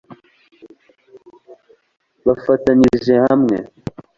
[2.25, 3.57] Bafatanyirije hamwe